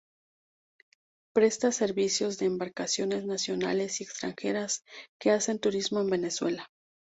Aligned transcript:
Presta 1.31 1.71
servicio 1.71 2.31
de 2.31 2.45
embarcaciones 2.47 3.23
nacionales 3.25 4.01
y 4.01 4.05
extranjeras 4.05 4.81
que 5.19 5.29
hacen 5.29 5.59
turismo 5.59 5.99
en 6.01 6.09
Venezuela. 6.09 6.67